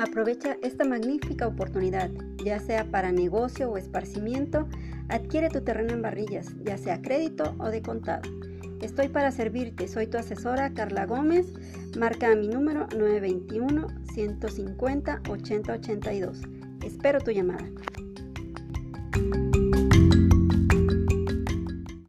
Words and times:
Aprovecha 0.00 0.56
esta 0.62 0.86
magnífica 0.86 1.46
oportunidad, 1.46 2.10
ya 2.42 2.58
sea 2.58 2.90
para 2.90 3.12
negocio 3.12 3.70
o 3.70 3.76
esparcimiento, 3.76 4.66
adquiere 5.10 5.50
tu 5.50 5.60
terreno 5.60 5.92
en 5.92 6.00
Barrillas, 6.00 6.54
ya 6.64 6.78
sea 6.78 7.02
crédito 7.02 7.54
o 7.58 7.66
de 7.66 7.82
contado. 7.82 8.22
Estoy 8.80 9.08
para 9.08 9.30
servirte, 9.30 9.88
soy 9.88 10.06
tu 10.06 10.16
asesora 10.16 10.72
Carla 10.72 11.04
Gómez, 11.04 11.52
marca 11.98 12.34
mi 12.34 12.48
número 12.48 12.86
921 12.96 13.88
150 14.14 15.20
8082. 15.28 16.40
Espero 16.82 17.20
tu 17.20 17.32
llamada. 17.32 17.68